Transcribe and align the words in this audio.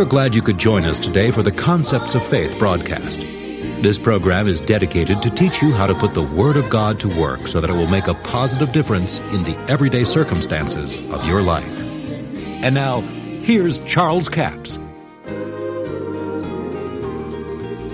are 0.00 0.04
glad 0.06 0.34
you 0.34 0.40
could 0.40 0.56
join 0.56 0.86
us 0.86 0.98
today 0.98 1.30
for 1.30 1.42
the 1.42 1.52
Concepts 1.52 2.14
of 2.14 2.26
Faith 2.26 2.58
broadcast. 2.58 3.20
This 3.20 3.98
program 3.98 4.48
is 4.48 4.58
dedicated 4.58 5.20
to 5.20 5.28
teach 5.28 5.60
you 5.60 5.74
how 5.74 5.86
to 5.86 5.94
put 5.94 6.14
the 6.14 6.22
Word 6.22 6.56
of 6.56 6.70
God 6.70 6.98
to 7.00 7.20
work 7.20 7.46
so 7.46 7.60
that 7.60 7.68
it 7.68 7.74
will 7.74 7.86
make 7.86 8.06
a 8.06 8.14
positive 8.14 8.72
difference 8.72 9.18
in 9.34 9.42
the 9.42 9.54
everyday 9.68 10.04
circumstances 10.04 10.96
of 10.96 11.26
your 11.26 11.42
life. 11.42 11.66
And 11.66 12.74
now, 12.74 13.02
here's 13.42 13.80
Charles 13.80 14.30
Capps. 14.30 14.78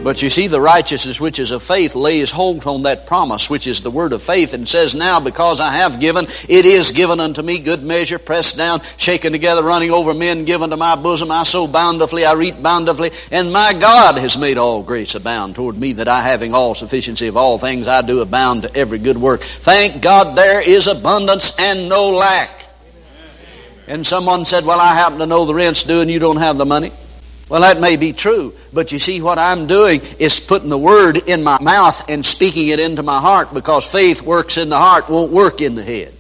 But 0.07 0.23
you 0.23 0.31
see, 0.31 0.47
the 0.47 0.61
righteousness 0.61 1.21
which 1.21 1.41
is 1.41 1.51
of 1.51 1.65
faith 1.65 1.97
lays 1.97 2.31
hold 2.31 2.65
on 2.65 2.83
that 2.83 3.07
promise, 3.07 3.51
which 3.51 3.67
is 3.67 3.81
the 3.81 3.91
word 3.91 4.13
of 4.13 4.23
faith, 4.23 4.53
and 4.53 4.69
says, 4.69 4.95
Now 4.95 5.19
because 5.19 5.59
I 5.59 5.73
have 5.73 5.99
given, 5.99 6.29
it 6.49 6.65
is 6.65 6.93
given 6.93 7.19
unto 7.19 7.43
me 7.43 7.59
good 7.59 7.83
measure, 7.83 8.21
pressed 8.21 8.57
down, 8.57 8.83
shaken 8.99 9.33
together, 9.33 9.65
running 9.65 9.91
over 9.91 10.15
men, 10.15 10.45
given 10.45 10.71
to 10.71 10.77
my 10.77 10.95
bosom. 10.95 11.33
I 11.33 11.43
sow 11.43 11.67
bountifully, 11.67 12.25
I 12.25 12.35
reap 12.35 12.63
bountifully, 12.63 13.11
and 13.33 13.53
my 13.53 13.73
God 13.73 14.17
has 14.19 14.39
made 14.39 14.59
all 14.59 14.85
grace 14.85 15.17
abound 15.17 15.57
toward 15.57 15.77
me, 15.77 15.95
that 15.95 16.07
I 16.07 16.21
having 16.21 16.55
all 16.55 16.77
sufficiency 16.77 17.27
of 17.27 17.37
all 17.37 17.59
things, 17.59 17.89
I 17.89 18.03
do 18.03 18.21
abound 18.21 18.63
to 18.63 18.77
every 18.77 19.01
good 19.01 19.19
work. 19.19 19.41
Thank 19.41 20.03
God 20.03 20.39
there 20.39 20.61
is 20.61 20.87
abundance 20.87 21.53
and 21.59 21.89
no 21.89 22.11
lack. 22.11 22.65
And 23.89 24.07
someone 24.07 24.47
said, 24.47 24.65
Well, 24.65 24.79
I 24.79 24.95
happen 24.95 25.19
to 25.19 25.27
know 25.27 25.47
the 25.47 25.55
rent's 25.55 25.83
due 25.83 26.01
and 26.01 26.09
you 26.09 26.21
don't 26.21 26.37
have 26.37 26.59
the 26.59 26.65
money. 26.65 26.93
Well, 27.49 27.61
that 27.61 27.81
may 27.81 27.97
be 27.97 28.13
true, 28.13 28.55
but 28.73 28.91
you 28.91 28.99
see, 28.99 29.23
what 29.23 29.39
I'm 29.39 29.69
doing 29.69 30.01
is 30.19 30.41
putting 30.41 30.69
the 30.69 30.79
word 30.79 31.17
in 31.17 31.45
my 31.45 31.61
mouth 31.63 32.09
and 32.09 32.27
speaking 32.27 32.69
it 32.69 32.81
into 32.81 33.05
my 33.05 33.21
heart 33.21 33.55
because 33.55 33.85
faith 33.85 34.21
works 34.21 34.57
in 34.57 34.69
the 34.69 34.77
heart, 34.77 35.09
won't 35.09 35.31
work 35.31 35.61
in 35.61 35.77
the 35.77 35.85
head. 35.85 36.13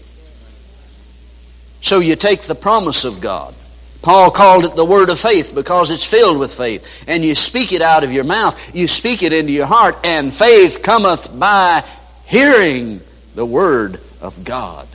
So 1.82 1.98
you 1.98 2.14
take 2.14 2.42
the 2.42 2.54
promise 2.54 3.04
of 3.04 3.20
God. 3.20 3.54
Paul 4.02 4.30
called 4.30 4.66
it 4.66 4.76
the 4.76 4.84
word 4.84 5.10
of 5.10 5.18
faith 5.18 5.52
because 5.52 5.90
it's 5.90 6.04
filled 6.04 6.38
with 6.38 6.54
faith. 6.54 6.86
And 7.08 7.24
you 7.24 7.34
speak 7.34 7.72
it 7.72 7.82
out 7.82 8.04
of 8.04 8.12
your 8.12 8.22
mouth, 8.22 8.56
you 8.72 8.86
speak 8.86 9.24
it 9.24 9.32
into 9.32 9.52
your 9.52 9.66
heart, 9.66 9.98
and 10.04 10.32
faith 10.32 10.80
cometh 10.80 11.36
by 11.36 11.84
hearing 12.24 13.00
the 13.34 13.44
word 13.44 14.00
of 14.20 14.44
God. 14.44 14.86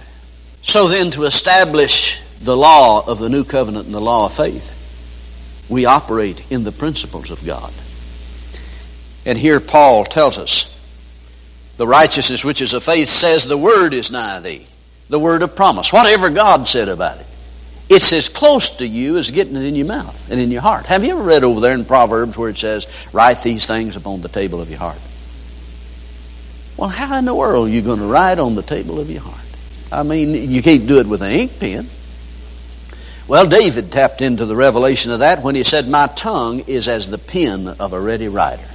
So 0.64 0.88
then, 0.88 1.12
to 1.12 1.24
establish 1.24 2.22
the 2.40 2.56
law 2.56 3.06
of 3.06 3.20
the 3.20 3.28
new 3.28 3.44
covenant 3.44 3.86
and 3.86 3.94
the 3.94 4.00
law 4.00 4.28
of 4.28 4.34
faith, 4.34 4.81
we 5.72 5.86
operate 5.86 6.52
in 6.52 6.66
the 6.66 6.72
principles 6.72 7.32
of 7.32 7.44
God. 7.46 7.74
And 9.26 9.38
here 9.38 9.62
Paul 9.62 10.04
tells 10.04 10.38
us 10.38 10.68
the 11.78 11.88
righteousness 11.88 12.44
which 12.44 12.62
is 12.62 12.74
of 12.74 12.84
faith 12.84 13.08
says 13.08 13.46
the 13.46 13.58
word 13.58 13.94
is 13.94 14.12
nigh 14.12 14.42
thee, 14.42 14.68
the 15.10 15.20
word 15.20 15.42
of 15.42 15.56
promise, 15.56 15.94
whatever 15.94 16.30
God 16.30 16.68
said 16.68 16.90
about 16.90 17.20
it. 17.20 17.26
It's 17.88 18.12
as 18.14 18.30
close 18.30 18.70
to 18.78 18.88
you 18.88 19.18
as 19.18 19.32
getting 19.32 19.56
it 19.56 19.64
in 19.64 19.76
your 19.76 19.88
mouth 19.88 20.30
and 20.30 20.40
in 20.40 20.52
your 20.52 20.62
heart. 20.62 20.86
Have 20.86 21.04
you 21.04 21.12
ever 21.12 21.24
read 21.24 21.44
over 21.44 21.60
there 21.60 21.74
in 21.74 21.86
Proverbs 21.86 22.38
where 22.38 22.50
it 22.50 22.58
says, 22.58 22.88
Write 23.12 23.42
these 23.44 23.66
things 23.66 23.96
upon 23.96 24.22
the 24.22 24.30
table 24.30 24.62
of 24.62 24.70
your 24.70 24.80
heart? 24.80 25.00
Well, 26.78 26.90
how 26.90 27.18
in 27.18 27.26
the 27.26 27.36
world 27.36 27.68
are 27.68 27.72
you 27.72 27.82
going 27.82 28.00
to 28.00 28.06
write 28.06 28.40
on 28.40 28.56
the 28.56 28.64
table 28.64 29.00
of 29.00 29.10
your 29.10 29.22
heart? 29.22 29.38
I 29.92 30.04
mean, 30.04 30.52
you 30.52 30.62
can't 30.62 30.88
do 30.88 31.00
it 31.00 31.08
with 31.08 31.22
an 31.22 31.32
ink 31.32 31.60
pen. 31.60 31.90
Well, 33.32 33.48
David 33.48 33.94
tapped 33.94 34.22
into 34.22 34.46
the 34.46 34.58
revelation 34.58 35.14
of 35.14 35.20
that 35.20 35.42
when 35.42 35.56
he 35.56 35.64
said, 35.64 35.88
My 35.88 36.08
tongue 36.08 36.66
is 36.68 36.90
as 36.90 37.08
the 37.08 37.18
pen 37.18 37.66
of 37.66 37.94
a 37.94 38.02
ready 38.02 38.28
writer. 38.28 38.68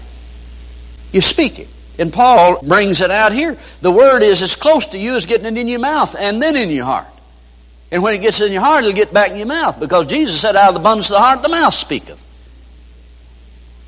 You 1.13 1.21
speak 1.21 1.59
it. 1.59 1.69
And 1.99 2.11
Paul 2.11 2.63
brings 2.63 3.03
it 3.03 3.11
out 3.11 3.33
here. 3.33 3.59
The 3.83 3.91
word 3.91 4.23
is 4.23 4.43
as 4.43 4.57
close 4.57 4.87
to 4.87 4.99
you 4.99 5.15
as 5.15 5.27
getting 5.27 5.45
it 5.45 5.61
in 5.61 5.69
your 5.69 5.81
mouth 5.81 6.17
and 6.19 6.41
then 6.41 6.57
in 6.57 6.71
your 6.71 6.87
heart. 6.87 7.05
And 7.91 8.03
when 8.03 8.15
it 8.15 8.23
gets 8.23 8.41
in 8.41 8.51
your 8.51 8.63
heart, 8.63 8.85
it'll 8.85 8.97
get 8.97 9.13
back 9.13 9.33
in 9.33 9.37
your 9.37 9.47
mouth 9.47 9.79
because 9.79 10.07
Jesus 10.07 10.41
said, 10.41 10.57
Out 10.57 10.69
of 10.69 10.75
the 10.77 10.81
abundance 10.81 11.11
of 11.11 11.17
the 11.17 11.21
heart, 11.21 11.43
the 11.43 11.51
mouth 11.51 11.75
speaketh. 11.75 12.25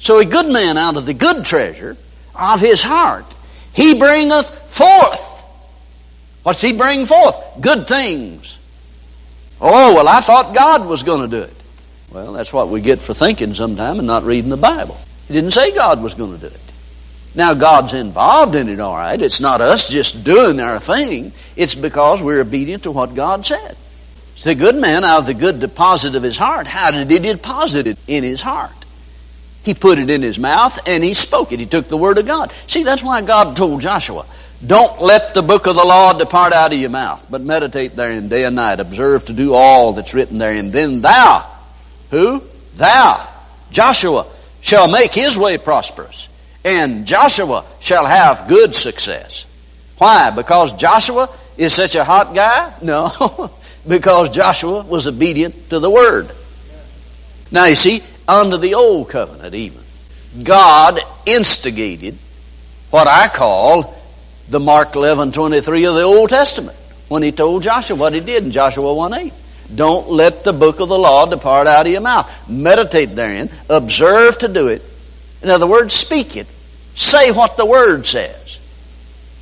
So 0.00 0.18
a 0.18 0.24
good 0.26 0.50
man 0.50 0.76
out 0.76 0.98
of 0.98 1.06
the 1.06 1.14
good 1.14 1.46
treasure 1.46 1.96
of 2.34 2.60
his 2.60 2.82
heart, 2.82 3.24
he 3.72 3.98
bringeth 3.98 4.50
forth. 4.68 5.42
What's 6.42 6.60
he 6.60 6.74
bring 6.74 7.06
forth? 7.06 7.36
Good 7.58 7.88
things 7.88 8.58
Oh, 9.60 9.94
well, 9.94 10.08
I 10.08 10.20
thought 10.20 10.54
God 10.54 10.86
was 10.86 11.02
going 11.02 11.28
to 11.28 11.36
do 11.36 11.42
it. 11.42 11.54
Well, 12.12 12.32
that's 12.32 12.52
what 12.52 12.68
we 12.68 12.80
get 12.80 13.00
for 13.00 13.12
thinking 13.12 13.54
sometime 13.54 13.98
and 13.98 14.06
not 14.06 14.22
reading 14.24 14.50
the 14.50 14.56
Bible. 14.56 14.98
He 15.26 15.34
didn't 15.34 15.52
say 15.52 15.74
God 15.74 16.02
was 16.02 16.14
going 16.14 16.38
to 16.38 16.48
do 16.48 16.54
it. 16.54 16.60
Now, 17.34 17.54
God's 17.54 17.92
involved 17.92 18.54
in 18.54 18.68
it, 18.68 18.80
all 18.80 18.96
right. 18.96 19.20
It's 19.20 19.40
not 19.40 19.60
us 19.60 19.88
just 19.88 20.24
doing 20.24 20.60
our 20.60 20.78
thing. 20.78 21.32
It's 21.56 21.74
because 21.74 22.22
we're 22.22 22.40
obedient 22.40 22.84
to 22.84 22.90
what 22.90 23.14
God 23.14 23.44
said. 23.44 23.76
the 24.42 24.54
good 24.54 24.76
man 24.76 25.04
out 25.04 25.20
of 25.20 25.26
the 25.26 25.34
good 25.34 25.60
deposit 25.60 26.14
of 26.14 26.22
his 26.22 26.38
heart. 26.38 26.66
How 26.66 26.90
did 26.90 27.10
he 27.10 27.18
deposit 27.18 27.86
it 27.86 27.98
in 28.06 28.24
his 28.24 28.40
heart? 28.40 28.72
He 29.62 29.74
put 29.74 29.98
it 29.98 30.08
in 30.08 30.22
his 30.22 30.38
mouth 30.38 30.80
and 30.88 31.04
he 31.04 31.12
spoke 31.12 31.52
it. 31.52 31.60
He 31.60 31.66
took 31.66 31.88
the 31.88 31.96
word 31.96 32.16
of 32.16 32.26
God. 32.26 32.52
See, 32.66 32.84
that's 32.84 33.02
why 33.02 33.20
God 33.20 33.56
told 33.56 33.82
Joshua, 33.82 34.24
don't 34.64 35.00
let 35.00 35.34
the 35.34 35.42
book 35.42 35.66
of 35.66 35.76
the 35.76 35.84
law 35.84 36.12
depart 36.12 36.52
out 36.52 36.72
of 36.72 36.78
your 36.78 36.90
mouth, 36.90 37.24
but 37.30 37.42
meditate 37.42 37.94
therein 37.94 38.28
day 38.28 38.44
and 38.44 38.56
night. 38.56 38.80
Observe 38.80 39.26
to 39.26 39.32
do 39.32 39.54
all 39.54 39.92
that's 39.92 40.14
written 40.14 40.38
therein. 40.38 40.72
Then 40.72 41.00
thou, 41.00 41.48
who? 42.10 42.42
Thou, 42.74 43.28
Joshua, 43.70 44.26
shall 44.60 44.88
make 44.88 45.12
his 45.12 45.38
way 45.38 45.58
prosperous, 45.58 46.28
and 46.64 47.06
Joshua 47.06 47.64
shall 47.78 48.06
have 48.06 48.48
good 48.48 48.74
success. 48.74 49.46
Why? 49.98 50.30
Because 50.30 50.72
Joshua 50.72 51.28
is 51.56 51.72
such 51.72 51.94
a 51.94 52.04
hot 52.04 52.34
guy? 52.34 52.72
No, 52.82 53.52
because 53.86 54.30
Joshua 54.30 54.82
was 54.82 55.06
obedient 55.06 55.70
to 55.70 55.78
the 55.78 55.90
word. 55.90 56.32
Now 57.52 57.66
you 57.66 57.76
see, 57.76 58.02
under 58.26 58.56
the 58.56 58.74
old 58.74 59.08
covenant 59.08 59.54
even, 59.54 59.82
God 60.42 60.98
instigated 61.26 62.18
what 62.90 63.06
I 63.06 63.28
call 63.28 63.97
the 64.48 64.60
Mark 64.60 64.94
11 64.94 65.32
23 65.32 65.84
of 65.84 65.94
the 65.94 66.02
Old 66.02 66.30
Testament 66.30 66.76
when 67.08 67.22
he 67.22 67.32
told 67.32 67.62
Joshua 67.62 67.96
what 67.96 68.12
he 68.12 68.20
did 68.20 68.44
in 68.44 68.50
Joshua 68.50 68.94
1 68.94 69.14
8. 69.14 69.32
Don't 69.74 70.08
let 70.10 70.44
the 70.44 70.52
book 70.52 70.80
of 70.80 70.88
the 70.88 70.98
law 70.98 71.26
depart 71.26 71.66
out 71.66 71.86
of 71.86 71.92
your 71.92 72.00
mouth. 72.00 72.48
Meditate 72.48 73.14
therein. 73.14 73.50
Observe 73.68 74.38
to 74.38 74.48
do 74.48 74.68
it. 74.68 74.82
In 75.42 75.50
other 75.50 75.66
words, 75.66 75.94
speak 75.94 76.36
it. 76.36 76.46
Say 76.94 77.30
what 77.30 77.56
the 77.56 77.66
word 77.66 78.06
says. 78.06 78.58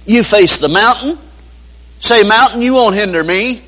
You 0.05 0.25
face 0.25 0.59
the 0.59 0.69
mountain. 0.69 1.19
Say, 2.01 2.23
mountain, 2.23 2.61
you 2.61 2.75
won't 2.75 2.95
hinder 2.95 3.23
me. 3.23 3.63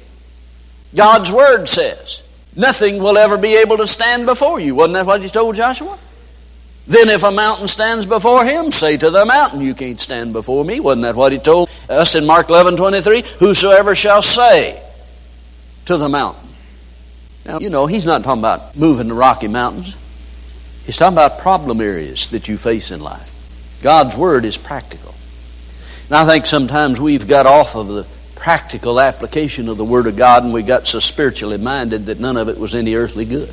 God's 0.94 1.30
word 1.30 1.66
says. 1.66 2.22
Nothing 2.54 2.98
will 3.02 3.16
ever 3.16 3.38
be 3.38 3.56
able 3.56 3.78
to 3.78 3.86
stand 3.86 4.26
before 4.26 4.60
you. 4.60 4.74
Wasn't 4.74 4.94
that 4.94 5.06
what 5.06 5.22
he 5.22 5.28
told 5.28 5.54
Joshua? 5.54 5.98
Then 6.88 7.10
if 7.10 7.22
a 7.22 7.30
mountain 7.30 7.68
stands 7.68 8.06
before 8.06 8.46
him, 8.46 8.72
say 8.72 8.96
to 8.96 9.10
the 9.10 9.26
mountain, 9.26 9.60
you 9.60 9.74
can't 9.74 10.00
stand 10.00 10.32
before 10.32 10.64
me. 10.64 10.80
Wasn't 10.80 11.02
that 11.02 11.14
what 11.14 11.32
he 11.32 11.38
told 11.38 11.68
us 11.90 12.14
in 12.14 12.24
Mark 12.24 12.48
11, 12.48 12.78
23? 12.78 13.24
Whosoever 13.40 13.94
shall 13.94 14.22
say 14.22 14.82
to 15.84 15.98
the 15.98 16.08
mountain. 16.08 16.48
Now, 17.44 17.58
you 17.58 17.68
know, 17.68 17.86
he's 17.86 18.06
not 18.06 18.24
talking 18.24 18.40
about 18.40 18.74
moving 18.74 19.08
the 19.08 19.14
Rocky 19.14 19.48
Mountains. 19.48 19.94
He's 20.86 20.96
talking 20.96 21.14
about 21.14 21.40
problem 21.40 21.82
areas 21.82 22.28
that 22.28 22.48
you 22.48 22.56
face 22.56 22.90
in 22.90 23.00
life. 23.00 23.34
God's 23.82 24.16
Word 24.16 24.46
is 24.46 24.56
practical. 24.56 25.14
And 26.06 26.16
I 26.16 26.24
think 26.24 26.46
sometimes 26.46 26.98
we've 26.98 27.28
got 27.28 27.44
off 27.44 27.76
of 27.76 27.88
the 27.88 28.06
practical 28.34 28.98
application 28.98 29.68
of 29.68 29.76
the 29.76 29.84
Word 29.84 30.06
of 30.06 30.16
God 30.16 30.42
and 30.42 30.54
we 30.54 30.62
got 30.62 30.86
so 30.86 31.00
spiritually 31.00 31.58
minded 31.58 32.06
that 32.06 32.18
none 32.18 32.38
of 32.38 32.48
it 32.48 32.56
was 32.56 32.74
any 32.74 32.94
earthly 32.94 33.26
good. 33.26 33.52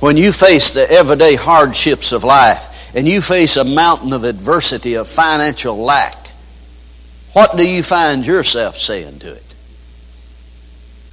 When 0.00 0.16
you 0.16 0.32
face 0.32 0.70
the 0.70 0.90
everyday 0.90 1.34
hardships 1.34 2.12
of 2.12 2.24
life 2.24 2.96
and 2.96 3.06
you 3.06 3.20
face 3.20 3.56
a 3.58 3.64
mountain 3.64 4.14
of 4.14 4.24
adversity, 4.24 4.94
of 4.94 5.08
financial 5.08 5.76
lack, 5.76 6.16
what 7.34 7.56
do 7.56 7.68
you 7.68 7.82
find 7.82 8.26
yourself 8.26 8.78
saying 8.78 9.18
to 9.20 9.34
it? 9.34 9.44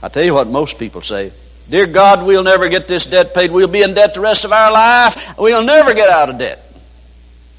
I 0.02 0.08
tell 0.08 0.24
you 0.24 0.34
what 0.34 0.48
most 0.48 0.80
people 0.80 1.02
say. 1.02 1.34
Dear 1.70 1.86
God, 1.86 2.26
we'll 2.26 2.44
never 2.44 2.70
get 2.70 2.88
this 2.88 3.06
debt 3.06 3.34
paid. 3.34 3.52
We'll 3.52 3.68
be 3.68 3.82
in 3.82 3.94
debt 3.94 4.14
the 4.14 4.22
rest 4.22 4.46
of 4.46 4.54
our 4.54 4.72
life. 4.72 5.38
We'll 5.38 5.66
never 5.66 5.94
get 5.94 6.10
out 6.10 6.30
of 6.30 6.38
debt. 6.38 6.64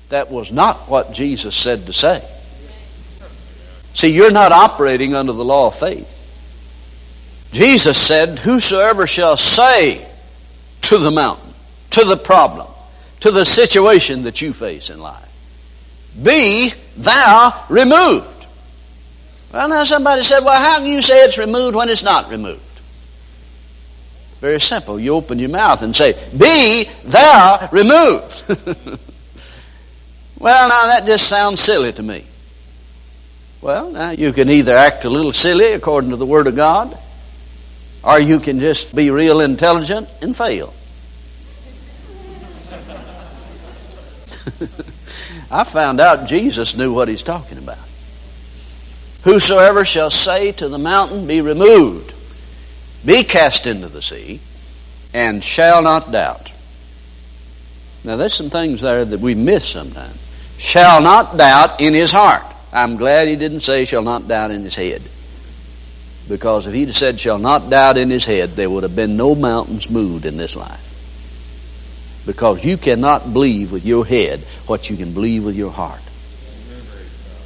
That 0.08 0.30
was 0.30 0.50
not 0.50 0.88
what 0.88 1.12
Jesus 1.12 1.54
said 1.54 1.86
to 1.86 1.92
say. 1.92 2.26
See, 3.92 4.08
you're 4.08 4.32
not 4.32 4.52
operating 4.52 5.14
under 5.14 5.32
the 5.32 5.44
law 5.44 5.66
of 5.66 5.78
faith. 5.78 6.14
Jesus 7.52 7.98
said, 8.00 8.38
Whosoever 8.38 9.06
shall 9.06 9.36
say 9.36 10.07
to 10.88 10.96
the 10.96 11.10
mountain, 11.10 11.52
to 11.90 12.04
the 12.04 12.16
problem, 12.16 12.66
to 13.20 13.30
the 13.30 13.44
situation 13.44 14.22
that 14.22 14.40
you 14.40 14.54
face 14.54 14.88
in 14.88 14.98
life. 14.98 15.22
Be 16.22 16.72
thou 16.96 17.64
removed. 17.68 18.46
Well, 19.52 19.68
now 19.68 19.84
somebody 19.84 20.22
said, 20.22 20.40
well, 20.40 20.58
how 20.58 20.78
can 20.78 20.86
you 20.86 21.02
say 21.02 21.24
it's 21.24 21.36
removed 21.36 21.76
when 21.76 21.90
it's 21.90 22.02
not 22.02 22.30
removed? 22.30 22.62
Very 24.40 24.60
simple. 24.60 24.98
You 24.98 25.14
open 25.14 25.38
your 25.38 25.50
mouth 25.50 25.82
and 25.82 25.94
say, 25.94 26.14
Be 26.36 26.88
thou 27.04 27.68
removed. 27.70 28.44
well, 30.38 30.68
now 30.68 30.86
that 30.86 31.04
just 31.04 31.26
sounds 31.26 31.60
silly 31.60 31.92
to 31.92 32.02
me. 32.02 32.24
Well, 33.60 33.90
now 33.90 34.10
you 34.10 34.32
can 34.32 34.48
either 34.48 34.74
act 34.76 35.04
a 35.04 35.10
little 35.10 35.32
silly 35.32 35.72
according 35.72 36.10
to 36.10 36.16
the 36.16 36.24
Word 36.24 36.46
of 36.46 36.54
God, 36.54 36.96
or 38.04 38.20
you 38.20 38.38
can 38.38 38.60
just 38.60 38.94
be 38.94 39.10
real 39.10 39.40
intelligent 39.40 40.08
and 40.22 40.36
fail. 40.36 40.72
I 45.50 45.64
found 45.64 46.00
out 46.00 46.28
Jesus 46.28 46.76
knew 46.76 46.92
what 46.92 47.08
he's 47.08 47.22
talking 47.22 47.58
about. 47.58 47.78
Whosoever 49.22 49.84
shall 49.84 50.10
say 50.10 50.52
to 50.52 50.68
the 50.68 50.78
mountain, 50.78 51.26
Be 51.26 51.40
removed, 51.40 52.14
be 53.04 53.24
cast 53.24 53.66
into 53.66 53.88
the 53.88 54.02
sea, 54.02 54.40
and 55.12 55.42
shall 55.42 55.82
not 55.82 56.12
doubt. 56.12 56.52
Now, 58.04 58.16
there's 58.16 58.34
some 58.34 58.50
things 58.50 58.80
there 58.80 59.04
that 59.04 59.20
we 59.20 59.34
miss 59.34 59.68
sometimes. 59.68 60.16
Shall 60.58 61.00
not 61.00 61.36
doubt 61.36 61.80
in 61.80 61.94
his 61.94 62.10
heart. 62.10 62.44
I'm 62.72 62.96
glad 62.96 63.28
he 63.28 63.36
didn't 63.36 63.60
say 63.60 63.84
shall 63.84 64.02
not 64.02 64.28
doubt 64.28 64.50
in 64.50 64.62
his 64.62 64.74
head. 64.74 65.02
Because 66.28 66.66
if 66.66 66.74
he'd 66.74 66.94
said 66.94 67.18
shall 67.18 67.38
not 67.38 67.70
doubt 67.70 67.96
in 67.96 68.10
his 68.10 68.24
head, 68.24 68.50
there 68.50 68.68
would 68.68 68.82
have 68.82 68.94
been 68.94 69.16
no 69.16 69.34
mountains 69.34 69.88
moved 69.88 70.26
in 70.26 70.36
this 70.36 70.54
life. 70.54 70.87
Because 72.28 72.62
you 72.62 72.76
cannot 72.76 73.32
believe 73.32 73.72
with 73.72 73.86
your 73.86 74.04
head 74.04 74.40
what 74.66 74.90
you 74.90 74.98
can 74.98 75.14
believe 75.14 75.46
with 75.46 75.56
your 75.56 75.70
heart. 75.70 76.02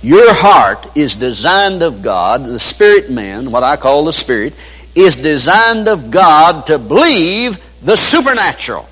Your 0.03 0.35
heart 0.35 0.97
is 0.97 1.15
designed 1.15 1.85
of 1.85 2.03
God, 2.03 2.45
the 2.45 2.59
spirit 2.59 3.09
man, 3.09 3.53
what 3.53 3.63
I 3.63 3.77
call 3.77 4.05
the 4.07 4.13
spirit, 4.13 4.55
is 4.97 5.15
designed 5.15 5.87
of 5.87 6.11
God 6.11 6.67
to 6.67 6.81
believe 6.81 7.65
the 7.81 7.95
supernatural 7.95 8.89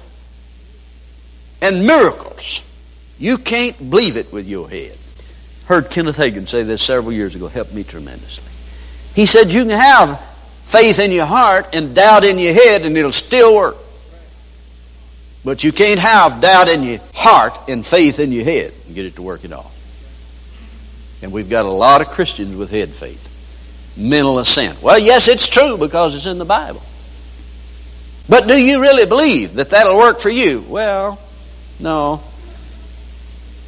and 1.60 1.84
miracles. 1.84 2.62
You 3.19 3.37
can't 3.37 3.90
believe 3.90 4.16
it 4.16 4.32
with 4.32 4.46
your 4.46 4.70
head. 4.70 4.96
Heard 5.64 5.90
Kenneth 5.90 6.19
Hagin 6.19 6.46
say 6.46 6.62
this 6.62 6.82
several 6.82 7.12
years 7.12 7.34
ago, 7.34 7.48
helped 7.48 7.75
me 7.75 7.82
tremendously. 7.82 8.44
He 9.16 9.26
said 9.26 9.52
you 9.52 9.64
can 9.64 9.76
have 9.76 10.20
faith 10.62 11.00
in 11.00 11.10
your 11.10 11.26
heart 11.26 11.75
and 11.75 11.96
doubt 11.96 12.22
in 12.22 12.38
your 12.38 12.54
head 12.54 12.87
and 12.87 12.96
it'll 12.96 13.10
still 13.10 13.56
work. 13.56 13.76
But 15.44 15.64
you 15.64 15.72
can't 15.72 16.00
have 16.00 16.40
doubt 16.40 16.69
in 16.69 16.82
your 16.82 17.00
heart 17.14 17.69
and 17.69 17.84
faith 17.84 18.20
in 18.20 18.31
your 18.31 18.44
head 18.44 18.75
and 18.87 18.94
get 18.94 19.06
it 19.06 19.16
to 19.16 19.22
work 19.22 19.44
at 19.44 19.52
all. 19.52 19.72
And 21.22 21.32
we've 21.32 21.48
got 21.48 21.64
a 21.64 21.70
lot 21.70 22.00
of 22.02 22.08
Christians 22.08 22.56
with 22.56 22.70
head 22.70 22.90
faith. 22.90 23.26
Mental 23.96 24.38
assent. 24.38 24.82
Well, 24.82 24.98
yes, 24.98 25.28
it's 25.28 25.48
true 25.48 25.76
because 25.76 26.14
it's 26.14 26.26
in 26.26 26.38
the 26.38 26.44
Bible. 26.44 26.82
But 28.28 28.46
do 28.46 28.56
you 28.56 28.81
really 28.81 29.06
believe 29.06 29.54
that 29.54 29.70
that'll 29.70 29.96
work 29.96 30.20
for 30.20 30.31
you? 30.31 30.64
Well, 30.69 31.19
no. 31.81 32.22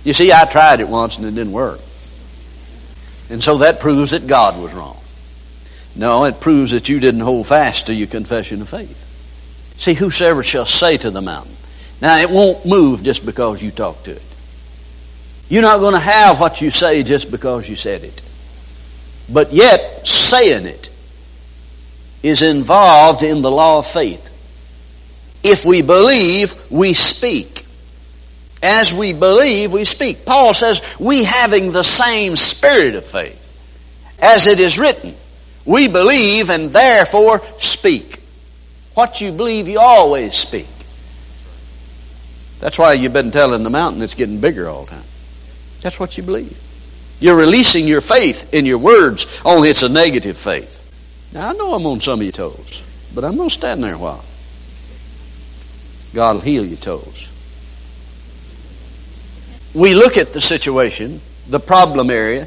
You 0.05 0.13
see, 0.13 0.33
I 0.33 0.45
tried 0.45 0.81
it 0.81 0.89
once 0.89 1.17
and 1.17 1.27
it 1.27 1.35
didn't 1.35 1.53
work. 1.53 1.81
And 3.31 3.43
so 3.43 3.59
that 3.59 3.81
proves 3.81 4.11
that 4.11 4.27
God 4.27 4.61
was 4.61 4.73
wrong. 4.73 4.99
No, 5.95 6.25
it 6.25 6.41
proves 6.41 6.71
that 6.71 6.89
you 6.89 7.01
didn't 7.01 7.21
hold 7.21 7.47
fast 7.47 7.87
to 7.87 7.95
your 7.95 8.07
confession 8.07 8.63
of 8.63 8.69
faith. 8.69 8.99
See, 9.79 9.95
whosoever 9.95 10.43
shall 10.43 10.67
say 10.67 10.97
to 10.99 11.11
the 11.11 11.21
mountain. 11.21 11.57
Now, 12.03 12.19
it 12.19 12.31
won't 12.31 12.67
move 12.67 13.05
just 13.05 13.25
because 13.25 13.63
you 13.63 13.71
talk 13.71 14.03
to 14.05 14.11
it. 14.11 14.23
You're 15.49 15.63
not 15.63 15.79
going 15.79 15.95
to 15.95 16.01
have 16.01 16.41
what 16.41 16.61
you 16.61 16.73
say 16.73 17.05
just 17.05 17.31
because 17.31 17.69
you 17.69 17.77
said 17.77 18.03
it. 18.03 18.21
But 19.29 19.53
yet, 19.53 20.05
saying 20.05 20.67
it 20.67 20.91
is 22.25 22.43
involved 22.43 23.23
in 23.23 23.41
the 23.43 23.53
law 23.53 23.79
of 23.79 23.87
faith. 23.87 24.29
If 25.45 25.65
we 25.65 25.83
believe, 25.83 26.57
we 26.73 26.93
speak. 26.93 27.67
As 28.65 28.93
we 28.93 29.13
believe, 29.13 29.71
we 29.71 29.85
speak. 29.85 30.27
Paul 30.27 30.55
says, 30.55 30.83
we 30.99 31.23
having 31.23 31.71
the 31.71 31.85
same 31.85 32.35
spirit 32.35 32.97
of 32.97 33.07
faith, 33.07 33.39
as 34.19 34.49
it 34.49 34.59
is 34.59 34.77
written, 34.77 35.15
we 35.65 35.87
believe 35.87 36.51
and 36.51 36.73
therefore 36.73 37.43
speak. 37.61 38.21
What 38.95 39.21
you 39.21 39.31
believe, 39.31 39.69
you 39.69 39.79
always 39.79 40.35
speak. 40.35 40.67
That's 42.63 42.79
why 42.79 42.93
you've 42.93 43.13
been 43.13 43.33
telling 43.33 43.65
the 43.65 43.71
mountain 43.71 44.03
it's 44.03 44.15
getting 44.15 44.41
bigger 44.41 44.69
all 44.69 44.85
the 44.85 44.93
time. 44.93 45.05
That's 45.81 45.99
what 45.99 46.17
you 46.17 46.23
believe. 46.23 46.57
You're 47.19 47.35
releasing 47.35 47.89
your 47.89 48.01
faith 48.01 48.55
in 48.55 48.67
your 48.67 48.79
words, 48.79 49.27
only 49.45 49.69
it's 49.69 49.83
a 49.83 49.89
negative 49.89 50.39
faith. 50.39 50.79
Now, 51.33 51.49
I 51.49 51.55
know 51.55 51.75
I'm 51.75 51.85
on 51.87 52.01
some 52.01 52.21
of 52.21 52.23
your 52.23 52.31
toes, 52.31 52.85
but 53.13 53.25
I'm 53.25 53.37
going 53.37 53.49
to 53.49 53.53
stand 53.53 53.83
there 53.83 53.97
a 53.97 53.99
while. 53.99 54.25
God 56.15 56.37
will 56.37 56.43
heal 56.43 56.65
your 56.65 56.79
toes. 56.79 57.29
We 59.75 59.95
look 59.95 60.17
at 60.17 60.33
the 60.33 60.41
situation, 60.41 61.21
the 61.49 61.59
problem 61.59 62.11
area, 62.11 62.47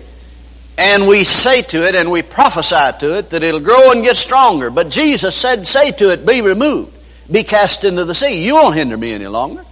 and 0.78 1.10
we 1.10 1.26
say 1.26 1.62
to 1.62 1.86
it 1.86 1.94
and 1.94 2.10
we 2.10 2.22
prophesy 2.22 2.98
to 3.00 3.18
it 3.18 3.32
that 3.32 3.44
it'll 3.44 3.60
grow 3.60 3.92
and 3.92 4.02
get 4.02 4.16
stronger. 4.16 4.70
But 4.70 4.92
Jesus 4.92 5.36
said, 5.36 5.68
say 5.68 5.92
to 5.92 6.12
it, 6.12 6.26
be 6.26 6.40
removed, 6.40 6.96
be 7.30 7.44
cast 7.44 7.84
into 7.84 8.06
the 8.06 8.16
sea. 8.16 8.46
You 8.46 8.56
won't 8.56 8.76
hinder 8.76 8.96
me 8.96 9.12
any 9.12 9.28
longer. 9.28 9.66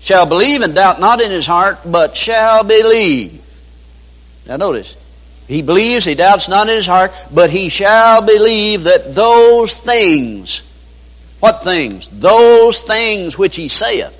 Shall 0.00 0.26
believe 0.26 0.62
and 0.62 0.74
doubt 0.74 0.98
not 1.00 1.20
in 1.20 1.30
his 1.30 1.46
heart, 1.46 1.78
but 1.84 2.16
shall 2.16 2.64
believe. 2.64 3.42
Now 4.46 4.56
notice, 4.56 4.96
he 5.46 5.62
believes, 5.62 6.04
he 6.04 6.14
doubts 6.14 6.48
not 6.48 6.68
in 6.68 6.76
his 6.76 6.86
heart, 6.86 7.12
but 7.30 7.50
he 7.50 7.68
shall 7.68 8.22
believe 8.22 8.84
that 8.84 9.14
those 9.14 9.74
things, 9.74 10.62
what 11.40 11.64
things? 11.64 12.08
Those 12.08 12.80
things 12.80 13.36
which 13.36 13.56
he 13.56 13.68
saith 13.68 14.16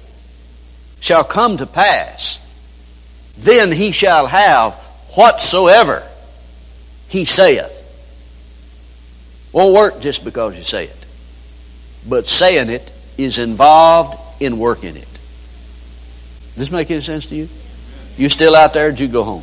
shall 1.01 1.25
come 1.25 1.57
to 1.57 1.67
pass. 1.67 2.39
Then 3.39 3.73
he 3.73 3.93
shall 3.93 4.27
have 4.27 4.75
whatsoever 5.15 6.07
he 7.09 7.25
saith. 7.25 7.77
Won't 9.53 9.75
work 9.75 10.01
just 10.01 10.25
because 10.25 10.57
you 10.57 10.63
say 10.63 10.85
it. 10.85 11.07
But 12.09 12.29
saying 12.29 12.71
it 12.71 12.91
is 13.19 13.39
involved 13.39 14.19
in 14.41 14.59
working 14.59 14.97
it. 14.97 15.10
Does 16.61 16.69
this 16.69 16.77
make 16.77 16.91
any 16.91 17.01
sense 17.01 17.25
to 17.29 17.35
you? 17.35 17.49
You 18.19 18.29
still 18.29 18.55
out 18.55 18.75
there? 18.75 18.91
Did 18.91 19.01
you 19.01 19.09
go 19.09 19.25
home? 19.25 19.43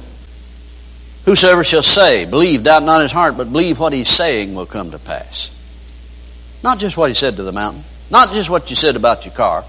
Whosoever 1.26 1.64
shall 1.64 1.82
say, 1.82 2.26
believe, 2.26 2.64
doubt 2.64 2.84
not 2.84 3.02
his 3.02 3.12
heart, 3.12 3.38
but 3.38 3.52
believe 3.52 3.80
what 3.80 3.92
he's 3.92 4.08
saying 4.08 4.54
will 4.54 4.68
come 4.68 4.92
to 4.92 5.00
pass. 5.00 5.50
Not 6.62 6.78
just 6.78 6.96
what 6.96 7.10
he 7.10 7.16
said 7.16 7.38
to 7.38 7.42
the 7.42 7.52
mountain, 7.52 7.84
not 8.12 8.34
just 8.34 8.52
what 8.52 8.70
you 8.70 8.76
said 8.76 8.96
about 8.96 9.26
your 9.26 9.34
car. 9.34 9.66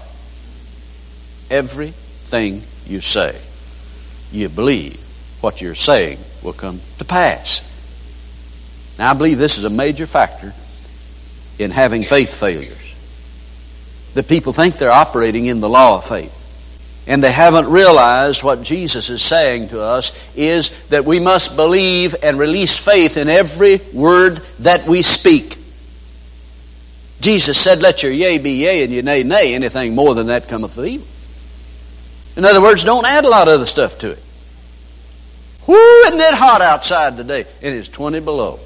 Everything 1.49 2.61
you 2.85 3.01
say, 3.01 3.35
you 4.31 4.47
believe 4.47 4.99
what 5.41 5.59
you're 5.59 5.73
saying 5.73 6.19
will 6.43 6.53
come 6.53 6.79
to 6.99 7.03
pass. 7.03 7.63
Now, 8.99 9.09
I 9.09 9.13
believe 9.15 9.39
this 9.39 9.57
is 9.57 9.63
a 9.63 9.71
major 9.71 10.05
factor 10.05 10.53
in 11.57 11.71
having 11.71 12.03
faith 12.03 12.31
failures. 12.31 12.93
That 14.13 14.27
people 14.27 14.53
think 14.53 14.75
they're 14.75 14.91
operating 14.91 15.47
in 15.47 15.61
the 15.61 15.69
law 15.69 15.97
of 15.97 16.05
faith. 16.05 16.35
And 17.09 17.23
they 17.23 17.31
haven't 17.31 17.67
realized 17.67 18.43
what 18.43 18.61
Jesus 18.61 19.09
is 19.09 19.23
saying 19.23 19.69
to 19.69 19.81
us 19.81 20.11
is 20.35 20.69
that 20.89 21.05
we 21.05 21.19
must 21.19 21.55
believe 21.55 22.15
and 22.21 22.37
release 22.37 22.77
faith 22.77 23.17
in 23.17 23.27
every 23.27 23.81
word 23.91 24.43
that 24.59 24.85
we 24.85 25.01
speak. 25.01 25.57
Jesus 27.19 27.59
said, 27.59 27.81
Let 27.81 28.03
your 28.03 28.11
yea 28.11 28.37
be 28.37 28.51
yea 28.51 28.83
and 28.83 28.93
your 28.93 29.01
nay 29.01 29.23
nay. 29.23 29.55
Anything 29.55 29.95
more 29.95 30.13
than 30.13 30.27
that 30.27 30.47
cometh 30.47 30.77
of 30.77 30.85
evil. 30.85 31.07
In 32.37 32.45
other 32.45 32.61
words, 32.61 32.83
don't 32.83 33.07
add 33.07 33.25
a 33.25 33.29
lot 33.29 33.47
of 33.47 33.55
other 33.55 33.65
stuff 33.65 33.97
to 33.97 34.11
it. 34.11 34.23
Whoo, 35.65 36.03
isn't 36.05 36.19
it 36.19 36.35
hot 36.35 36.61
outside 36.61 37.17
today? 37.17 37.45
It 37.59 37.73
is 37.73 37.89
20 37.89 38.19
below. 38.19 38.59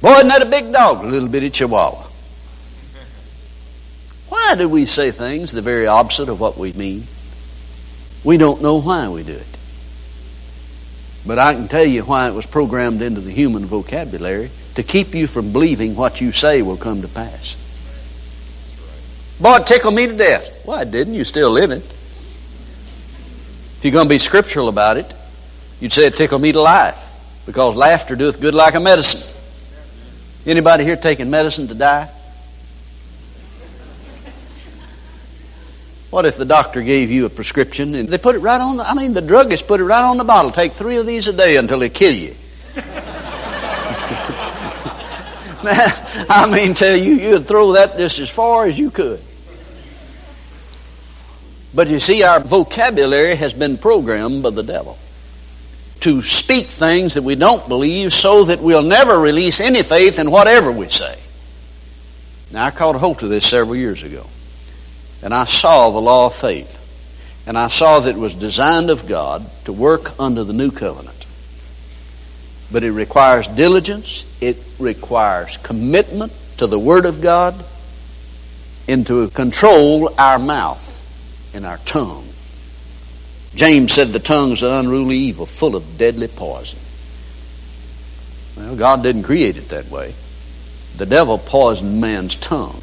Boy, 0.00 0.14
isn't 0.14 0.28
that 0.28 0.42
a 0.42 0.46
big 0.46 0.72
dog? 0.72 1.04
A 1.04 1.06
little 1.06 1.28
bitty 1.28 1.50
chihuahua. 1.50 2.09
Why 4.50 4.56
do 4.56 4.68
we 4.68 4.84
say 4.84 5.12
things 5.12 5.52
the 5.52 5.62
very 5.62 5.86
opposite 5.86 6.28
of 6.28 6.40
what 6.40 6.58
we 6.58 6.72
mean? 6.72 7.06
We 8.24 8.36
don't 8.36 8.60
know 8.60 8.80
why 8.80 9.08
we 9.08 9.22
do 9.22 9.34
it. 9.34 9.58
But 11.24 11.38
I 11.38 11.54
can 11.54 11.68
tell 11.68 11.84
you 11.84 12.02
why 12.02 12.26
it 12.26 12.34
was 12.34 12.46
programmed 12.46 13.00
into 13.00 13.20
the 13.20 13.30
human 13.30 13.64
vocabulary 13.64 14.50
to 14.74 14.82
keep 14.82 15.14
you 15.14 15.28
from 15.28 15.52
believing 15.52 15.94
what 15.94 16.20
you 16.20 16.32
say 16.32 16.62
will 16.62 16.76
come 16.76 17.02
to 17.02 17.08
pass. 17.08 17.54
Boy, 19.40 19.58
it 19.58 19.68
tickled 19.68 19.94
me 19.94 20.08
to 20.08 20.16
death. 20.16 20.66
Well, 20.66 20.84
didn't. 20.84 21.14
You're 21.14 21.24
still 21.24 21.50
living. 21.50 21.82
If 23.76 23.80
you're 23.84 23.92
going 23.92 24.06
to 24.06 24.10
be 24.12 24.18
scriptural 24.18 24.68
about 24.68 24.96
it, 24.96 25.14
You'd 25.80 25.92
say 25.92 26.06
it 26.06 26.16
tickled 26.16 26.42
me 26.42 26.50
to 26.50 26.60
life 26.60 27.00
because 27.46 27.76
laughter 27.76 28.16
doeth 28.16 28.40
good 28.40 28.54
like 28.54 28.74
a 28.74 28.80
medicine. 28.80 29.22
Anybody 30.44 30.82
here 30.82 30.96
taking 30.96 31.30
medicine 31.30 31.68
to 31.68 31.74
die? 31.74 32.10
What 36.10 36.26
if 36.26 36.36
the 36.36 36.44
doctor 36.44 36.82
gave 36.82 37.10
you 37.10 37.26
a 37.26 37.30
prescription 37.30 37.94
and 37.94 38.08
they 38.08 38.18
put 38.18 38.34
it 38.34 38.40
right 38.40 38.60
on 38.60 38.76
the, 38.78 38.88
I 38.88 38.94
mean, 38.94 39.12
the 39.12 39.20
druggist 39.20 39.66
put 39.68 39.80
it 39.80 39.84
right 39.84 40.04
on 40.04 40.18
the 40.18 40.24
bottle. 40.24 40.50
Take 40.50 40.72
three 40.72 40.96
of 40.96 41.06
these 41.06 41.28
a 41.28 41.32
day 41.32 41.56
until 41.56 41.78
they 41.78 41.88
kill 41.88 42.14
you. 42.14 42.34
Man, 45.62 45.92
I 46.28 46.50
mean, 46.50 46.74
tell 46.74 46.96
you, 46.96 47.14
you'd 47.14 47.46
throw 47.46 47.72
that 47.72 47.96
just 47.96 48.18
as 48.18 48.30
far 48.30 48.66
as 48.66 48.78
you 48.78 48.90
could. 48.90 49.20
But 51.72 51.88
you 51.88 52.00
see, 52.00 52.22
our 52.22 52.40
vocabulary 52.40 53.36
has 53.36 53.54
been 53.54 53.78
programmed 53.78 54.42
by 54.42 54.50
the 54.50 54.62
devil 54.62 54.98
to 56.00 56.22
speak 56.22 56.66
things 56.68 57.14
that 57.14 57.22
we 57.22 57.34
don't 57.34 57.68
believe 57.68 58.12
so 58.12 58.44
that 58.44 58.60
we'll 58.60 58.82
never 58.82 59.18
release 59.18 59.60
any 59.60 59.82
faith 59.82 60.18
in 60.18 60.30
whatever 60.30 60.72
we 60.72 60.88
say. 60.88 61.18
Now, 62.50 62.64
I 62.64 62.70
caught 62.70 62.96
a 62.96 62.98
hold 62.98 63.22
of 63.22 63.28
this 63.28 63.46
several 63.46 63.76
years 63.76 64.02
ago, 64.02 64.26
and 65.22 65.34
I 65.34 65.44
saw 65.44 65.90
the 65.90 66.00
law 66.00 66.26
of 66.26 66.34
faith 66.34 66.78
And 67.46 67.58
I 67.58 67.68
saw 67.68 68.00
that 68.00 68.14
it 68.14 68.18
was 68.18 68.34
designed 68.34 68.90
of 68.90 69.08
God 69.08 69.44
to 69.64 69.72
work 69.72 70.18
under 70.20 70.44
the 70.44 70.52
new 70.52 70.70
covenant. 70.70 71.26
But 72.70 72.84
it 72.84 72.92
requires 72.92 73.48
diligence, 73.48 74.24
it 74.40 74.58
requires 74.78 75.56
commitment 75.56 76.32
to 76.58 76.66
the 76.66 76.78
Word 76.78 77.06
of 77.06 77.20
God, 77.20 77.64
and 78.86 79.06
to 79.06 79.28
control 79.30 80.14
our 80.18 80.38
mouth 80.38 80.86
and 81.54 81.66
our 81.66 81.78
tongue. 81.78 82.28
James 83.54 83.92
said 83.92 84.08
the 84.08 84.20
tongue's 84.20 84.62
an 84.62 84.70
unruly 84.70 85.16
evil, 85.16 85.46
full 85.46 85.74
of 85.74 85.98
deadly 85.98 86.28
poison. 86.28 86.78
Well, 88.56 88.76
God 88.76 89.02
didn't 89.02 89.24
create 89.24 89.56
it 89.56 89.70
that 89.70 89.86
way. 89.90 90.14
The 90.96 91.06
devil 91.06 91.38
poisoned 91.38 92.00
man's 92.00 92.36
tongue 92.36 92.80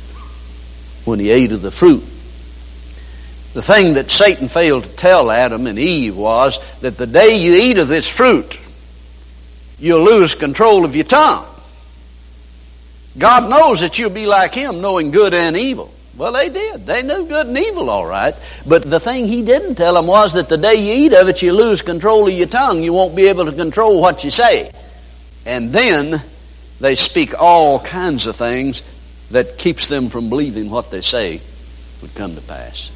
when 1.06 1.20
he 1.20 1.30
ate 1.30 1.52
of 1.52 1.62
the 1.62 1.72
fruit. 1.72 2.04
The 3.58 3.64
thing 3.64 3.94
that 3.94 4.12
Satan 4.12 4.50
failed 4.50 4.84
to 4.84 4.90
tell 4.90 5.32
Adam 5.32 5.66
and 5.66 5.80
Eve 5.80 6.16
was 6.16 6.60
that 6.82 6.96
the 6.96 7.08
day 7.08 7.38
you 7.38 7.56
eat 7.56 7.80
of 7.80 7.88
this 7.88 8.08
fruit, 8.08 8.60
you'll 9.80 10.04
lose 10.04 10.36
control 10.36 10.86
of 10.86 10.96
your 10.96 11.06
tongue. 11.06 11.44
God 13.18 13.50
knows 13.50 13.80
that 13.80 13.98
you'll 13.98 14.12
be 14.12 14.28
like 14.28 14.54
him, 14.54 14.80
knowing 14.80 15.10
good 15.10 15.34
and 15.34 15.58
evil. 15.58 15.92
Well, 16.16 16.34
they 16.34 16.50
did. 16.50 16.86
They 16.86 17.02
knew 17.02 17.26
good 17.26 17.48
and 17.48 17.58
evil, 17.58 17.90
all 17.90 18.06
right. 18.06 18.36
But 18.68 18.88
the 18.88 19.00
thing 19.00 19.26
he 19.26 19.42
didn't 19.42 19.74
tell 19.74 19.96
them 19.96 20.06
was 20.06 20.34
that 20.34 20.50
the 20.50 20.58
day 20.58 20.76
you 20.76 21.06
eat 21.08 21.14
of 21.14 21.28
it, 21.28 21.42
you 21.42 21.52
lose 21.52 21.82
control 21.82 22.28
of 22.28 22.36
your 22.36 22.46
tongue. 22.46 22.84
You 22.84 22.94
won't 22.94 23.16
be 23.16 23.26
able 23.26 23.46
to 23.46 23.52
control 23.52 24.00
what 24.00 24.24
you 24.24 24.30
say. 24.30 24.72
And 25.48 25.74
then 25.74 26.22
they 26.80 26.94
speak 26.94 27.34
all 27.42 27.80
kinds 27.80 28.28
of 28.28 28.36
things 28.36 28.84
that 29.32 29.58
keeps 29.58 29.88
them 29.88 30.10
from 30.10 30.30
believing 30.30 30.70
what 30.70 30.92
they 30.92 31.02
say 31.02 31.42
would 32.04 32.14
come 32.14 32.36
to 32.36 32.42
pass. 32.42 32.92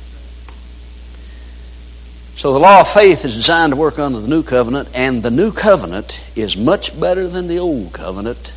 So 2.42 2.54
the 2.54 2.60
law 2.60 2.82
of 2.82 2.90
faith 2.90 3.24
is 3.24 3.36
designed 3.36 3.72
to 3.72 3.78
work 3.78 4.00
under 4.00 4.20
the 4.20 4.28
new 4.28 4.42
covenant, 4.42 4.90
and 4.96 5.22
the 5.22 5.30
new 5.30 5.52
covenant 5.52 6.24
is 6.36 6.58
much 6.58 7.00
better 7.00 7.28
than 7.28 7.46
the 7.46 7.60
old 7.60 7.94
covenant. 7.94 8.56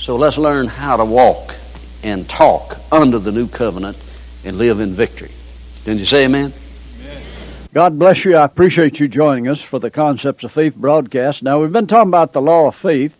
So 0.00 0.16
let's 0.16 0.36
learn 0.36 0.66
how 0.66 0.96
to 0.96 1.04
walk 1.04 1.54
and 2.02 2.28
talk 2.28 2.76
under 2.90 3.20
the 3.20 3.30
new 3.30 3.46
covenant 3.46 3.96
and 4.44 4.58
live 4.58 4.80
in 4.80 4.94
victory. 4.94 5.30
Can 5.84 5.98
you 5.98 6.04
say 6.04 6.24
amen? 6.24 6.52
God 7.72 8.00
bless 8.00 8.24
you. 8.24 8.34
I 8.34 8.44
appreciate 8.44 8.98
you 8.98 9.06
joining 9.06 9.46
us 9.46 9.62
for 9.62 9.78
the 9.78 9.92
Concepts 9.92 10.42
of 10.42 10.50
Faith 10.50 10.74
broadcast. 10.74 11.44
Now, 11.44 11.60
we've 11.60 11.70
been 11.70 11.86
talking 11.86 12.10
about 12.10 12.32
the 12.32 12.42
law 12.42 12.66
of 12.66 12.74
faith, 12.74 13.16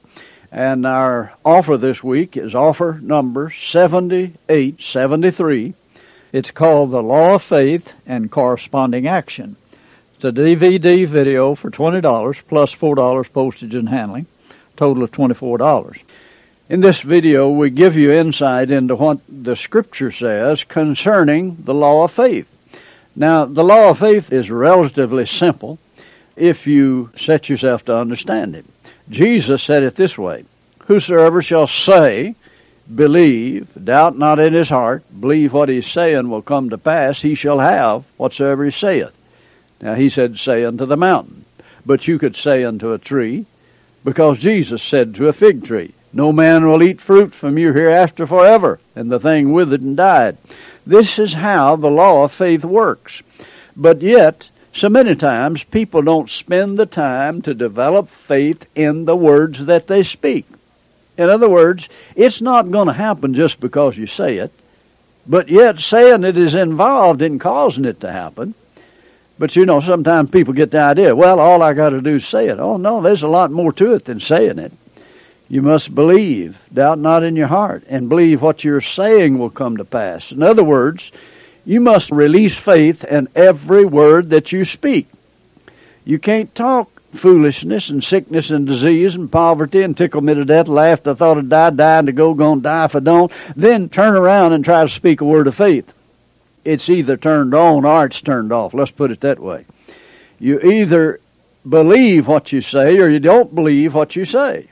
and 0.51 0.85
our 0.87 1.35
offer 1.45 1.77
this 1.77 2.03
week 2.03 2.37
is 2.37 2.53
offer 2.53 2.99
number 3.01 3.49
7873. 3.49 5.75
It's 6.33 6.51
called 6.51 6.91
The 6.91 7.01
Law 7.01 7.37
of 7.37 7.45
Faith 7.45 7.93
and 8.07 8.29
Corresponding 8.29 9.07
Action. 9.07 9.55
A 10.25 10.33
DVD 10.33 11.07
video 11.07 11.55
for 11.55 11.71
$20 11.71 12.43
plus 12.49 12.75
$4 12.75 13.33
postage 13.35 13.75
and 13.75 13.91
handling, 13.91 14.25
total 14.75 15.03
of 15.03 15.11
$24. 15.11 16.01
In 16.71 16.81
this 16.81 17.03
video, 17.03 17.51
we 17.51 17.69
give 17.69 17.99
you 17.99 18.11
insight 18.11 18.71
into 18.71 18.97
what 18.97 19.19
the 19.29 19.55
Scripture 19.55 20.11
says 20.11 20.65
concerning 20.65 21.59
the 21.65 21.75
law 21.75 22.05
of 22.05 22.11
faith. 22.11 22.49
Now, 23.15 23.45
the 23.45 23.63
law 23.63 23.91
of 23.91 23.99
faith 23.99 24.33
is 24.33 24.51
relatively 24.51 25.27
simple 25.27 25.79
if 26.37 26.67
you 26.67 27.11
set 27.17 27.51
yourself 27.51 27.85
to 27.85 27.95
understand 27.95 28.57
it. 28.57 28.65
Jesus 29.11 29.63
said 29.63 29.83
it 29.83 29.95
this 29.95 30.17
way 30.17 30.47
Whosoever 30.87 31.43
shall 31.43 31.67
say, 31.67 32.35
believe, 32.95 33.69
doubt 33.85 34.17
not 34.17 34.39
in 34.39 34.55
his 34.55 34.71
heart, 34.71 35.05
believe 35.21 35.53
what 35.53 35.69
he's 35.69 35.87
saying 35.87 36.31
will 36.31 36.41
come 36.41 36.71
to 36.71 36.79
pass, 36.79 37.21
he 37.21 37.35
shall 37.35 37.59
have 37.59 38.05
whatsoever 38.17 38.65
he 38.65 38.71
saith. 38.71 39.13
Now, 39.85 39.95
he 39.95 40.09
said, 40.09 40.39
Say 40.39 40.65
unto 40.65 40.87
the 40.87 40.97
mountain. 40.97 41.45
But 41.85 42.09
you 42.09 42.19
could 42.19 42.35
say 42.35 42.65
unto 42.65 42.93
a 42.93 42.99
tree, 42.99 43.45
because 44.03 44.39
Jesus 44.39 44.83
said 44.83 45.15
to 45.15 45.29
a 45.29 45.33
fig 45.35 45.65
tree, 45.65 45.93
No 46.13 46.33
man 46.33 46.67
will 46.67 46.83
eat 46.83 47.03
fruit 47.03 47.35
from 47.35 47.59
you 47.59 47.75
hereafter 47.75 48.27
forever. 48.27 48.81
And 48.97 49.13
the 49.13 49.21
thing 49.21 49.53
withered 49.53 49.83
and 49.83 49.95
died. 49.95 50.39
This 50.87 51.19
is 51.19 51.35
how 51.35 51.77
the 51.77 51.91
law 51.91 52.25
of 52.25 52.33
faith 52.33 52.65
works. 52.65 53.23
But 53.77 54.01
yet, 54.01 54.49
so 54.73 54.89
many 54.89 55.15
times 55.15 55.65
people 55.65 56.01
don't 56.01 56.31
spend 56.31 56.79
the 56.79 56.87
time 56.87 57.43
to 57.43 57.55
develop 57.55 58.09
faith 58.09 58.67
in 58.75 59.05
the 59.05 59.17
words 59.17 59.67
that 59.67 59.87
they 59.87 60.03
speak. 60.03 60.47
In 61.19 61.29
other 61.29 61.49
words, 61.49 61.89
it's 62.17 62.41
not 62.41 62.71
going 62.71 62.87
to 62.89 62.95
happen 62.95 63.35
just 63.35 63.61
because 63.61 63.97
you 63.97 64.07
say 64.07 64.39
it, 64.39 64.53
but 65.27 65.49
yet 65.49 65.79
saying 65.79 66.25
it 66.25 66.37
is 66.39 66.55
involved 66.55 67.23
in 67.23 67.39
causing 67.39 67.85
it 67.85 68.01
to 68.01 68.11
happen. 68.11 68.55
But 69.39 69.57
you 69.57 69.67
know, 69.67 69.81
sometimes 69.81 70.31
people 70.31 70.55
get 70.55 70.71
the 70.71 70.81
idea, 70.81 71.15
well, 71.15 71.41
all 71.41 71.63
I 71.63 71.73
got 71.73 71.91
to 71.91 72.01
do 72.01 72.17
is 72.17 72.27
say 72.27 72.49
it. 72.49 72.61
Oh, 72.61 72.77
no, 72.77 73.03
there's 73.03 73.23
a 73.23 73.29
lot 73.29 73.51
more 73.51 73.73
to 73.75 73.95
it 73.95 74.05
than 74.05 74.21
saying 74.21 74.59
it. 74.59 74.73
You 75.49 75.61
must 75.63 75.95
believe, 75.95 76.59
doubt 76.73 76.99
not 76.99 77.23
in 77.23 77.37
your 77.37 77.49
heart, 77.49 77.85
and 77.89 78.09
believe 78.09 78.41
what 78.41 78.65
you're 78.65 78.81
saying 78.81 79.39
will 79.39 79.51
come 79.51 79.77
to 79.77 79.85
pass. 79.85 80.33
In 80.33 80.43
other 80.43 80.65
words, 80.65 81.13
you 81.65 81.81
must 81.81 82.11
release 82.11 82.57
faith 82.57 83.05
in 83.05 83.29
every 83.35 83.85
word 83.85 84.31
that 84.31 84.53
you 84.53 84.65
speak. 84.65 85.09
You 86.05 86.19
can't 86.19 86.55
talk 86.55 86.91
foolishness 87.15 87.91
and 87.91 88.03
sickness 88.03 88.51
and 88.51 88.67
disease 88.67 89.15
and 89.15 89.31
poverty 89.31 89.83
and 89.83 89.97
tickle 89.97 90.21
me 90.21 90.35
to 90.35 90.45
death, 90.45 90.69
laugh 90.69 91.07
I 91.07 91.15
thought 91.15 91.39
I'd 91.39 91.49
die, 91.49 91.71
dying 91.71 92.07
to 92.07 92.13
go, 92.13 92.35
gonna 92.35 92.61
die 92.61 92.85
if 92.85 92.97
I 92.97 93.01
don't, 93.01 93.33
then 93.57 93.89
turn 93.89 94.15
around 94.15 94.53
and 94.53 94.65
try 94.65 94.83
to 94.83 94.89
speak 94.89 95.21
a 95.21 95.25
word 95.25 95.47
of 95.47 95.55
faith. 95.55 95.93
It's 96.65 96.89
either 96.89 97.17
turned 97.17 97.55
on 97.55 97.85
or 97.85 98.07
it's 98.07 98.21
turned 98.21 98.53
off. 98.53 98.75
Let's 98.75 98.91
put 98.91 99.11
it 99.11 99.21
that 99.21 99.39
way. 99.39 99.67
You 100.39 100.61
either 100.61 101.21
believe 101.69 102.27
what 102.27 102.53
you 102.53 102.61
say 102.61 102.99
or 102.99 103.09
you 103.09 103.21
don't 103.21 103.55
believe 103.55 103.95
what 103.95 104.17
you 104.17 104.25
say. 104.25 104.69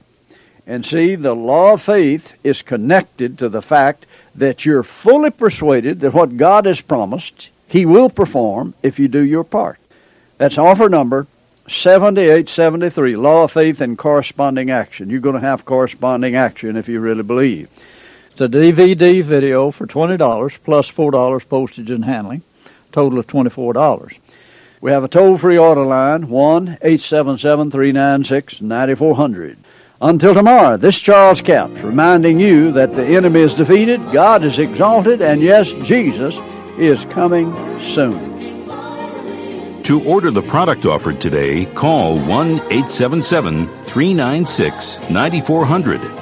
And 0.66 0.87
see, 0.87 1.16
the 1.16 1.34
law 1.34 1.75
of 1.75 1.82
faith 1.82 2.34
is 2.44 2.62
connected 2.62 3.38
to 3.38 3.49
the 3.49 3.62
fact 3.62 4.06
that 4.34 4.64
you're 4.64 4.82
fully 4.82 5.30
persuaded 5.30 6.00
that 6.00 6.14
what 6.14 6.37
God 6.37 6.66
has 6.66 6.80
promised, 6.80 7.50
He 7.68 7.84
will 7.84 8.08
perform 8.08 8.75
if 8.82 8.99
you 8.99 9.08
do 9.08 9.25
your 9.25 9.44
part. 9.44 9.78
That's 10.38 10.58
offer 10.58 10.88
number 10.88 11.26
7873, 11.68 13.16
Law 13.16 13.44
of 13.44 13.52
Faith 13.52 13.80
and 13.80 13.96
Corresponding 13.99 14.70
Action. 14.70 15.11
You're 15.11 15.20
going 15.20 15.40
to 15.40 15.40
have 15.40 15.64
corresponding 15.64 16.34
action 16.34 16.76
if 16.76 16.88
you 16.88 17.00
really 17.00 17.22
believe. 17.22 17.68
It's 18.32 18.40
a 18.40 18.48
DVD 18.48 19.22
video 19.22 19.70
for 19.70 19.86
$20 19.86 20.58
plus 20.64 20.90
$4 20.90 21.48
postage 21.50 21.90
and 21.90 22.02
handling, 22.02 22.40
total 22.90 23.18
of 23.18 23.26
$24. 23.26 24.16
We 24.80 24.90
have 24.90 25.04
a 25.04 25.08
toll 25.08 25.36
free 25.36 25.58
order 25.58 25.84
line, 25.84 26.30
1 26.30 26.78
877 26.80 27.70
396 27.70 28.62
9400. 28.62 29.58
Until 30.00 30.32
tomorrow, 30.32 30.78
this 30.78 30.98
Charles 30.98 31.42
Capps 31.42 31.78
reminding 31.82 32.40
you 32.40 32.72
that 32.72 32.92
the 32.92 33.04
enemy 33.04 33.40
is 33.40 33.52
defeated, 33.52 34.00
God 34.12 34.44
is 34.44 34.58
exalted, 34.58 35.20
and 35.20 35.42
yes, 35.42 35.70
Jesus 35.84 36.34
is 36.78 37.04
coming 37.10 37.52
soon. 37.82 38.32
To 39.82 40.02
order 40.04 40.30
the 40.30 40.40
product 40.40 40.86
offered 40.86 41.20
today, 41.20 41.66
call 41.66 42.18
1 42.18 42.48
877 42.48 43.68
396 43.68 45.00
9400 45.10 46.21